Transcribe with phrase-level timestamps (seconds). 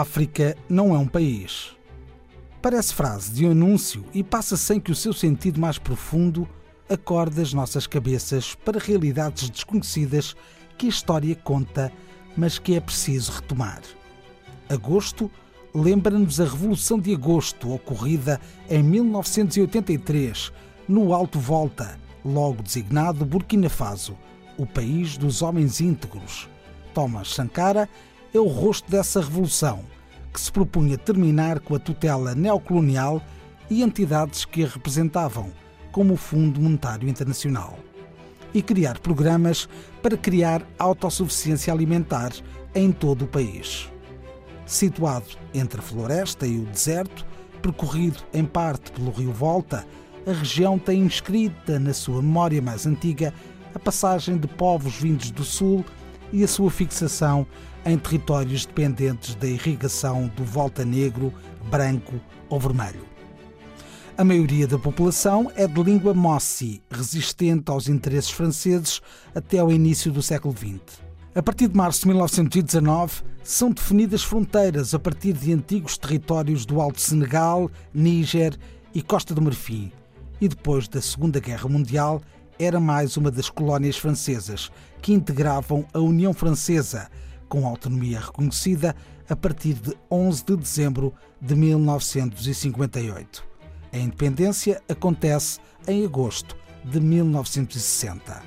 [0.00, 1.76] África não é um país.
[2.60, 6.48] Parece frase de um anúncio e passa sem que o seu sentido mais profundo
[6.88, 10.34] acorde as nossas cabeças para realidades desconhecidas
[10.76, 11.92] que a história conta,
[12.36, 13.82] mas que é preciso retomar.
[14.68, 15.30] Agosto
[15.72, 20.52] lembra-nos a Revolução de Agosto, ocorrida em 1983,
[20.88, 24.18] no Alto Volta, logo designado Burkina Faso,
[24.58, 26.48] o país dos homens íntegros.
[26.92, 27.88] Thomas Sankara
[28.34, 29.84] é o rosto dessa revolução,
[30.32, 33.22] que se propunha terminar com a tutela neocolonial
[33.70, 35.52] e entidades que a representavam,
[35.92, 37.78] como o Fundo Monetário Internacional,
[38.52, 39.68] e criar programas
[40.02, 42.32] para criar autossuficiência alimentar
[42.74, 43.88] em todo o país.
[44.66, 47.24] Situado entre a floresta e o deserto,
[47.62, 49.86] percorrido em parte pelo rio Volta,
[50.26, 53.32] a região tem inscrita na sua memória mais antiga
[53.72, 55.84] a passagem de povos vindos do sul
[56.32, 57.46] e a sua fixação
[57.84, 61.32] em territórios dependentes da irrigação do volta negro,
[61.70, 63.04] branco ou vermelho.
[64.16, 69.00] A maioria da população é de língua mossi, resistente aos interesses franceses
[69.34, 71.02] até ao início do século XX.
[71.34, 76.80] A partir de março de 1919, são definidas fronteiras a partir de antigos territórios do
[76.80, 78.56] Alto Senegal, Níger
[78.94, 79.90] e Costa do Marfim.
[80.40, 82.22] E depois da Segunda Guerra Mundial,
[82.56, 84.70] era mais uma das colónias francesas
[85.02, 87.10] que integravam a União Francesa,
[87.54, 88.96] com autonomia reconhecida
[89.28, 93.44] a partir de 11 de dezembro de 1958.
[93.92, 98.42] A independência acontece em agosto de 1960.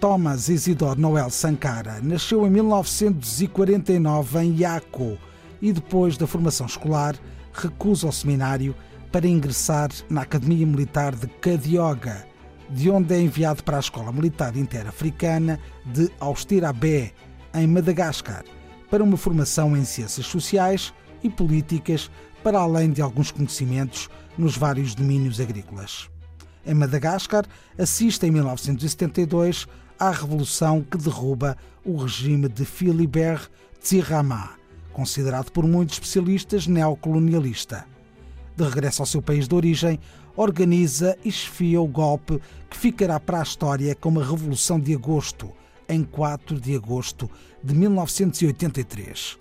[0.00, 5.18] Thomas Isidore Noel Sankara nasceu em 1949 em Yako
[5.60, 7.16] e depois da formação escolar
[7.52, 8.74] recusa o seminário
[9.12, 12.26] para ingressar na Academia Militar de Kadioga,
[12.70, 17.12] de onde é enviado para a Escola Militar Interafricana de Austirabé,
[17.54, 18.44] em Madagascar,
[18.90, 20.92] para uma formação em ciências sociais
[21.22, 22.10] e políticas,
[22.42, 26.08] para além de alguns conhecimentos nos vários domínios agrícolas.
[26.64, 27.44] Em Madagascar,
[27.78, 29.66] assiste em 1972
[29.98, 33.48] à revolução que derruba o regime de Philibert
[33.80, 34.50] Tsirama,
[34.92, 37.86] considerado por muitos especialistas neocolonialista.
[38.56, 39.98] De regresso ao seu país de origem,
[40.36, 45.52] organiza e esfia o golpe que ficará para a história como a Revolução de Agosto,
[45.88, 47.30] em 4 de agosto
[47.62, 49.38] de 1983.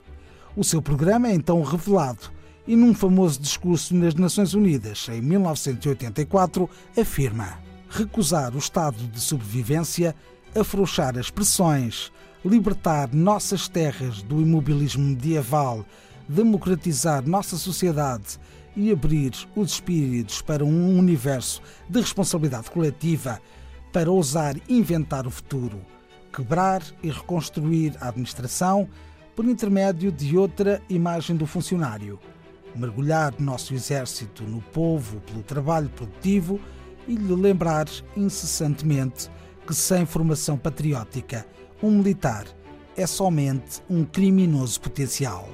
[0.56, 2.32] O seu programa é então revelado
[2.66, 6.70] e, num famoso discurso nas Nações Unidas, em 1984,
[7.00, 7.60] afirma
[7.90, 10.16] recusar o estado de sobrevivência,
[10.56, 12.12] afrouxar as pressões,
[12.44, 15.86] libertar nossas terras do imobilismo medieval,
[16.28, 18.40] democratizar nossa sociedade
[18.76, 23.42] e abrir os espíritos para um universo de responsabilidade coletiva,
[23.94, 25.80] para ousar inventar o futuro
[26.38, 28.88] quebrar e reconstruir a administração
[29.36, 32.20] por intermédio de outra imagem do funcionário,
[32.76, 36.60] mergulhar nosso exército no povo pelo trabalho produtivo
[37.08, 39.32] e lhe lembrar incessantemente
[39.66, 41.44] que sem formação patriótica,
[41.82, 42.46] um militar
[42.96, 45.50] é somente um criminoso potencial.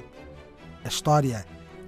[0.84, 1.46] A história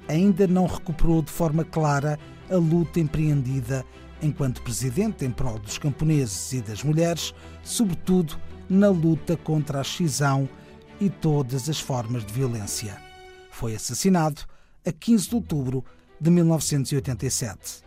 [0.09, 2.19] ainda não recuperou de forma clara
[2.51, 3.85] a luta empreendida
[4.23, 8.39] enquanto presidente em prol dos camponeses e das mulheres, sobretudo
[8.69, 10.49] na luta contra a excisão
[11.01, 13.01] e todas as formas de violência.
[13.51, 14.43] Foi assassinado
[14.87, 15.85] a 15 de outubro
[16.21, 17.85] de 1987.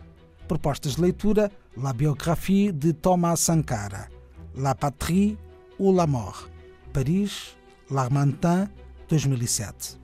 [0.48, 4.08] Propostas de leitura: La biographie de Thomas Sankara,
[4.54, 5.38] La patrie
[5.78, 6.50] ou la mort,
[6.92, 7.56] Paris,
[7.90, 8.68] L'Armentin,
[9.08, 9.99] 2007.